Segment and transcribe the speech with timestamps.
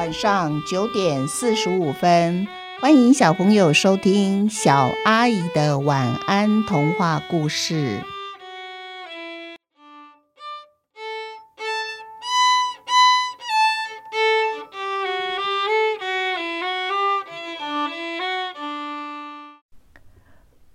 [0.00, 2.48] 晚上九点四十五分，
[2.80, 8.02] 欢迎小朋友收听小阿姨的晚安童话故事。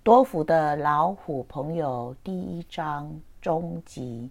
[0.04, 4.30] 多福的老虎朋友第一章终极，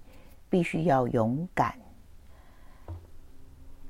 [0.49, 1.84] 必须要勇敢。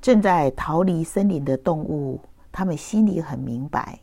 [0.05, 3.97] 正在逃离森林的动物，他们心里很明白，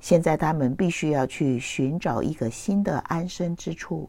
[0.00, 4.08] 现在他们必须要去寻找一个新的安身之处。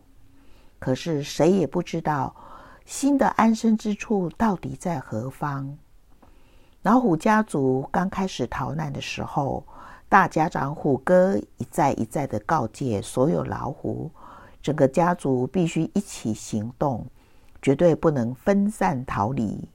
[0.80, 2.34] 可是谁也不知道
[2.86, 5.78] 新的安身之处到底在何方。
[6.84, 9.66] 老虎家族刚开始逃难的时候，
[10.08, 14.10] 大家长虎哥一再一再地告诫所有老虎，
[14.62, 17.06] 整个家族必须一起行动，
[17.62, 19.68] 绝对不能分散逃离。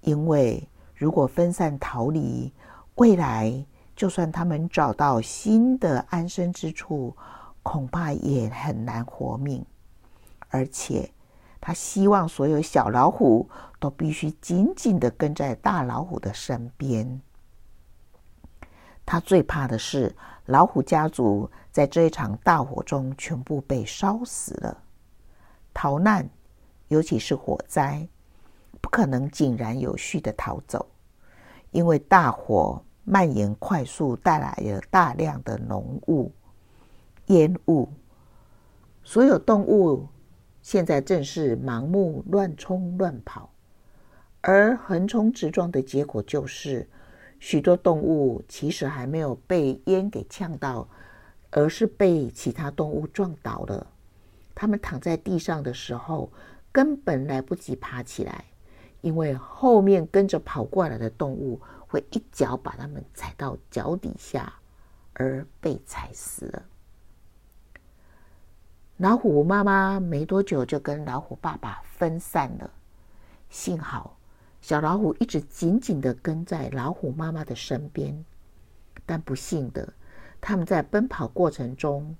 [0.00, 2.52] 因为如果分散逃离，
[2.96, 7.16] 未来就算他们找到新的安身之处，
[7.62, 9.64] 恐怕也很难活命。
[10.48, 11.10] 而且，
[11.60, 13.48] 他希望所有小老虎
[13.78, 17.20] 都必须紧紧的跟在大老虎的身边。
[19.06, 20.14] 他最怕的是
[20.46, 24.76] 老虎家族在这一场大火中全部被烧死了。
[25.74, 26.28] 逃难，
[26.88, 28.08] 尤其是火灾，
[28.90, 30.86] 可能井然有序的逃走，
[31.70, 36.32] 因为大火蔓延快速，带来了大量的浓雾、
[37.26, 37.88] 烟雾。
[39.02, 40.06] 所有动物
[40.60, 43.50] 现在正是盲目乱冲乱跑，
[44.40, 46.88] 而横冲直撞的结果就是。
[47.42, 50.86] 许多动物其实还没有被烟给呛到，
[51.48, 53.86] 而是被其他动物撞倒了。
[54.54, 56.30] 它们躺在地上的时候，
[56.70, 58.44] 根本来不及爬起来，
[59.00, 64.52] 因为后面跟着跑过来的动物会一脚把它们踩到脚底下，
[65.14, 66.62] 而被踩死了。
[68.98, 72.70] 老虎妈妈没多久就跟老虎爸爸分散了，
[73.48, 74.18] 幸好。
[74.60, 78.24] 小老虎一直紧紧的跟在老虎妈妈的身边，
[79.06, 79.90] 但不幸的，
[80.38, 82.14] 他们在奔跑过程中，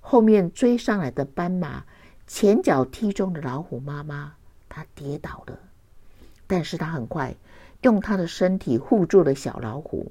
[0.00, 1.84] 后面追上来的斑马
[2.28, 4.34] 前脚踢中了老虎妈妈，
[4.68, 5.58] 它跌倒了。
[6.50, 7.36] 但是他很快
[7.82, 10.10] 用他的身体护住了小老虎。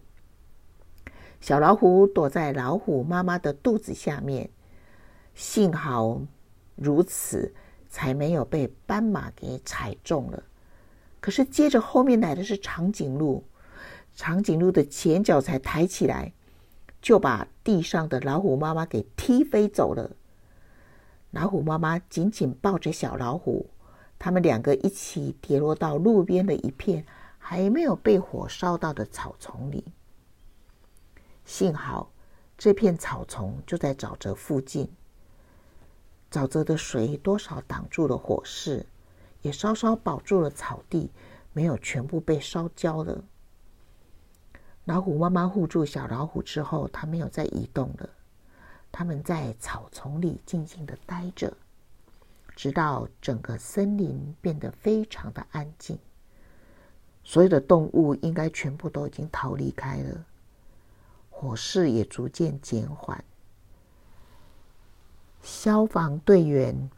[1.42, 4.50] 小老虎躲在老虎妈妈的肚子下面，
[5.36, 6.22] 幸好
[6.78, 7.54] 如此，
[7.90, 10.42] 才没有被斑马给踩中了。
[11.20, 13.44] 可是接着后面来的是长颈鹿，
[14.16, 16.32] 长颈鹿的前脚才抬起来，
[17.02, 20.12] 就把地上的老虎妈妈给踢飞走了。
[21.32, 23.70] 老虎妈妈紧紧抱着小老虎，
[24.20, 27.04] 他们两个一起跌落到路边的一片
[27.40, 29.86] 还没有被火烧到的草丛里。
[31.46, 32.12] 幸好
[32.58, 34.88] 这片草丛就在沼泽附近，
[36.30, 38.86] 沼泽的水多少挡住了火势。
[39.42, 41.10] 也稍稍保住了草地，
[41.54, 43.24] 没有全部被烧焦了。
[44.84, 48.10] 老虎妈妈护住小老虎之后，它没有再移动了。
[48.92, 51.56] 它们在草丛里静静的待着，
[52.60, 55.98] 直到整个森林变得非常的安静。
[57.24, 60.26] 所有的动物应该全部都已经逃离开了，
[61.30, 63.24] 火势也逐渐减缓。
[65.42, 66.90] 消防队员。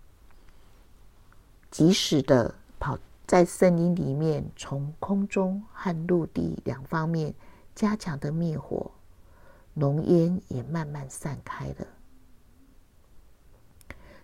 [1.70, 7.36] 及时的跑在森林里面，从空中和陆地两方面
[7.76, 8.90] 加强的灭火，
[9.76, 11.88] 浓烟也慢慢散开了。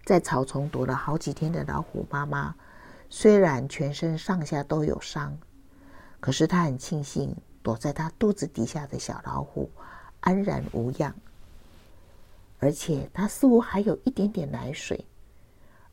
[0.07, 2.55] 在草丛躲了好几天的老虎妈妈，
[3.09, 5.37] 虽然全身上下都有伤，
[6.21, 9.69] 可是她很庆幸躲在她肚子底下的小老虎
[10.21, 11.13] 安然无恙，
[12.59, 15.03] 而且她似乎还有一点点奶水。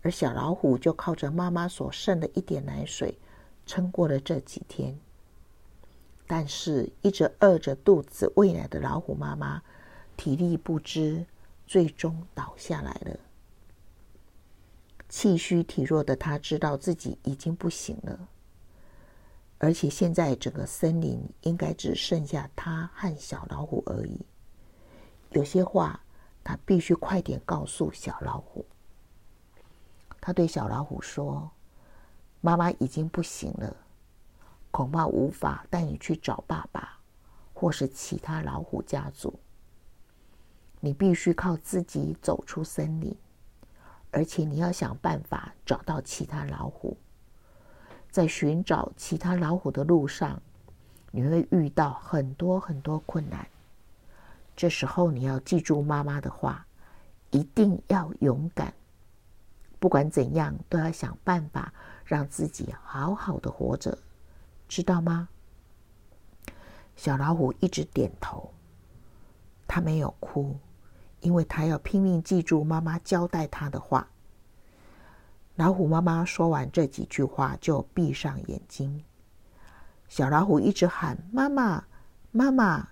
[0.02, 3.18] 而小老虎就靠着妈妈所剩的一点奶水，
[3.66, 4.96] 撑过了这几天。
[6.28, 9.60] 但是，一直饿着肚子喂奶的老虎妈妈，
[10.16, 11.26] 体力不支，
[11.66, 13.18] 最终倒下来了。
[15.16, 18.18] 气虚体弱的他知道自己已经不行了，
[19.58, 24.20] 而且现在整个森林应该只剩下他和小老虎而已。
[25.30, 26.00] 有些话，
[26.42, 28.66] 他必须快点告诉小老虎。
[30.20, 31.48] 他对小老虎说
[32.42, 33.76] ：“妈妈已经不行了，
[34.72, 36.98] 恐怕无法带你去找爸爸，
[37.52, 39.32] 或是其他老虎家族。
[40.80, 43.16] 你必须靠自己走出森林，
[44.14, 46.96] 而且你要想办法找到其他老虎。
[48.12, 50.40] 在寻找其他老虎的路上，
[51.10, 53.44] 你会遇到很多很多困难。
[54.54, 56.64] 这时候你要记住妈妈的话，
[57.32, 58.72] 一定要勇敢，
[59.80, 61.74] 不管怎样都要想办法
[62.04, 63.98] 让自己好好的活着，
[64.68, 65.28] 知道吗？
[66.94, 68.48] 小老虎一直点头，
[69.66, 70.56] 它没有哭，
[71.24, 74.06] 因为他要拼命记住妈妈交代他的话。
[75.56, 79.02] 老虎妈妈说完这几句话，就闭上眼睛。
[80.06, 81.84] 小老虎一直喊：“妈妈，
[82.30, 82.88] 妈妈！”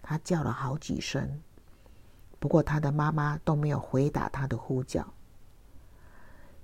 [0.00, 1.42] 他叫了好几声，
[2.38, 5.04] 不过他的妈妈都没有回答他的呼叫。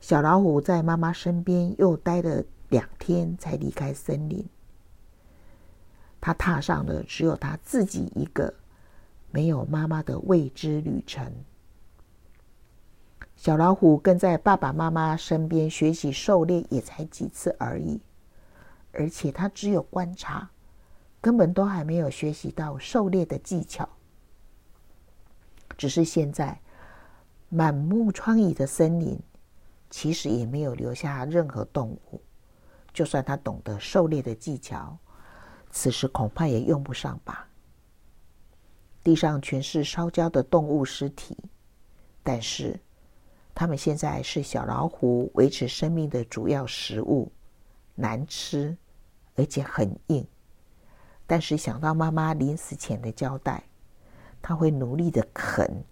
[0.00, 4.48] 小老虎在妈妈身边又待了两天，才离开森林。
[6.20, 8.54] 他踏上了只有他自己一个、
[9.32, 11.32] 没有妈妈的未知旅程。
[13.34, 18.00] 小老虎跟在爸爸妈妈身边学习狩猎，也才几次而已，
[18.92, 20.48] 而且他只有观察。
[21.20, 23.88] 根本都还没有学习到狩猎的技巧，
[25.76, 26.60] 只是现在
[27.48, 29.16] 满目疮痍的森林，
[29.88, 32.20] 其实也没有留下任何动物。
[32.92, 34.98] 就算他懂得狩猎的技巧，
[35.70, 37.48] 此时恐怕也用不上吧。
[39.02, 41.36] 地上全是烧焦的动物尸体，
[42.22, 42.78] 但是
[43.54, 47.30] 它们现在是小老虎维持生命的主要食物，
[47.94, 48.76] 难吃，
[49.34, 50.26] 而且很硬。
[51.26, 53.62] 但是想到妈妈临死前的交代，
[54.40, 55.84] 他会努力的啃，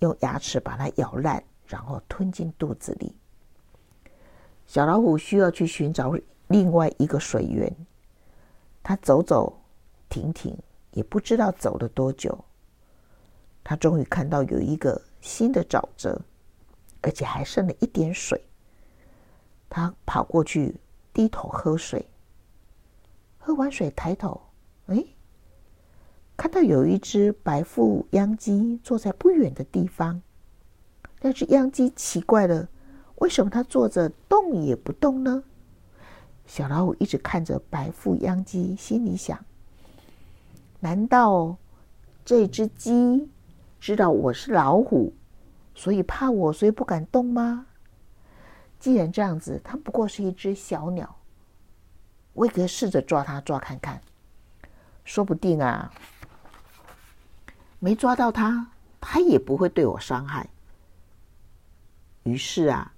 [0.00, 3.14] 用牙齿把它咬烂，然后吞进肚子里。
[4.66, 6.12] 小老虎需要去寻找
[6.48, 7.74] 另外一个水源，
[8.82, 9.60] 它走走
[10.08, 10.56] 停停，
[10.92, 12.44] 也不知道走了多久。
[13.64, 16.20] 他终于看到有一个新的沼泽，
[17.00, 18.44] 而且还剩了一点水。
[19.68, 20.76] 他跑过去，
[21.12, 22.06] 低头喝水。
[23.38, 24.40] 喝完水，抬头，
[24.86, 25.04] 哎，
[26.36, 30.22] 看到有一只白腹秧鸡坐在不远的地方。
[31.20, 32.68] 那只秧鸡奇怪了，
[33.16, 35.44] 为什么它坐着动也不动呢？
[36.46, 39.44] 小老虎一直看着白腹秧鸡，心里想：
[40.82, 41.56] 难道
[42.24, 43.30] 这只鸡
[43.78, 45.14] 知道我是老虎，
[45.76, 47.66] 所以怕我，所以不敢动吗？
[48.80, 51.14] 既然这样子，它不过是一只小鸟。
[52.32, 54.02] 我也可以试着抓它，抓看看，
[55.04, 55.88] 说不定啊，
[57.78, 58.66] 没抓到它，
[59.00, 60.50] 它也不会对我伤害。
[62.24, 62.92] 于是啊，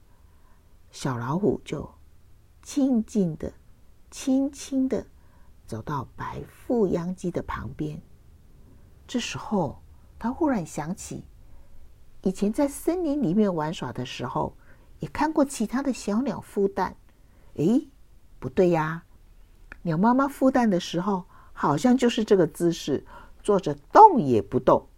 [0.91, 1.87] 小老虎就
[2.63, 3.53] 静静的、
[4.11, 5.07] 轻轻的
[5.67, 8.01] 走到白腹秧鸡的旁边。
[9.07, 9.83] 这时候，
[10.19, 11.25] 他忽然想起，
[12.23, 14.57] 以前在森林里面玩耍的时候，
[14.99, 16.97] 也看过其他的小鸟孵蛋。
[17.55, 17.89] 诶，
[18.39, 19.05] 不对呀！
[19.83, 23.07] 鸟妈妈孵蛋的时候，好像就是这个姿势，
[23.43, 24.89] 坐着动也不动。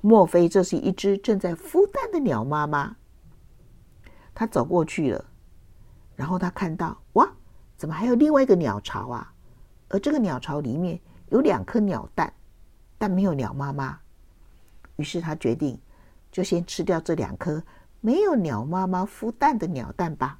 [0.00, 2.96] 莫非这是一只正在孵蛋的鸟妈妈？
[4.34, 5.26] 他走过去了，
[6.16, 7.30] 然后他看到，哇，
[7.76, 9.29] 怎么还有另外一个鸟巢啊？
[9.90, 10.98] 而这个鸟巢里面
[11.28, 12.32] 有两颗鸟蛋，
[12.96, 14.00] 但没有鸟妈妈。
[14.96, 15.78] 于是他决定，
[16.32, 17.62] 就先吃掉这两颗
[18.00, 20.38] 没有鸟妈妈孵蛋的鸟蛋吧。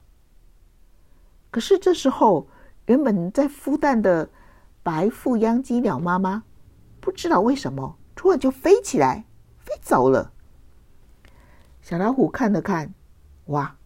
[1.50, 2.48] 可是这时候，
[2.86, 4.30] 原本在孵蛋的
[4.82, 6.42] 白腹秧鸡鸟妈妈，
[7.00, 9.24] 不知道为什么突然就飞起来，
[9.58, 10.32] 飞走了。
[11.82, 12.94] 小老虎看了看，
[13.46, 13.76] 哇！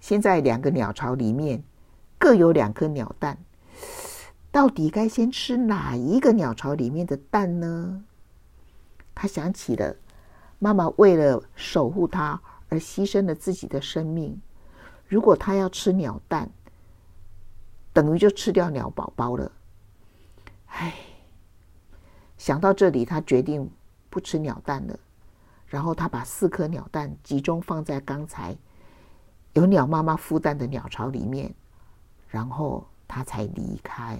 [0.00, 1.62] 现在两个鸟巢里面
[2.18, 3.38] 各有两颗鸟蛋，
[4.52, 8.04] 到底该先吃哪一个鸟巢里面的蛋呢？
[9.14, 9.96] 他想起了
[10.58, 14.40] 妈妈为了守护他而牺牲了自己的生命，
[15.08, 16.50] 如果他要吃鸟蛋，
[17.94, 19.50] 等于就吃掉鸟宝宝了，
[20.66, 20.94] 唉！
[22.36, 23.70] 想到这里，他决定
[24.10, 24.98] 不吃鸟蛋了。
[25.66, 28.54] 然后他把四颗鸟蛋集中放在刚才
[29.54, 31.54] 有鸟妈妈孵蛋的鸟巢里面，
[32.28, 34.18] 然后他才离开。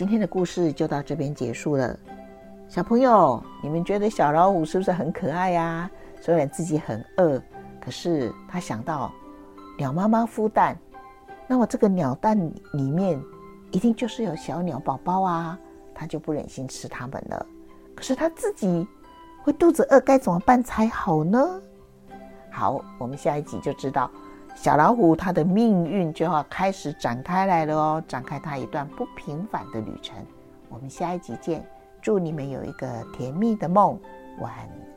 [0.00, 1.94] 今天的故事就到这边结束了。
[2.70, 5.90] 小朋友，你们觉得小老虎是不是很可爱呀？
[6.22, 7.38] 虽然自己很饿。
[7.78, 9.12] 可是他想到，
[9.76, 10.74] 鸟妈妈孵蛋，
[11.46, 12.34] 那么这个鸟蛋
[12.72, 13.22] 里面
[13.72, 15.58] 一定就是有小鸟宝宝啊，
[15.94, 17.46] 他就不忍心吃它们了。
[17.94, 18.88] 可是他自己
[19.42, 21.60] 会肚子饿，该怎么办才好呢？
[22.50, 24.10] 好，我们下一集就知道
[24.54, 30.14] 小老虎它的命运就要开始展开来了哦，展开它一段不平凡的旅程。
[30.68, 31.64] 我们下一集见，
[32.02, 33.98] 祝你们有一个甜蜜的梦，
[34.40, 34.52] 晚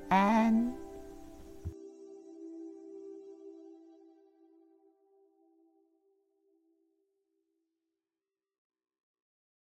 [0.10, 0.83] 安。